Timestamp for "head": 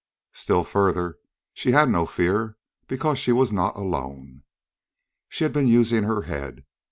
6.23-6.65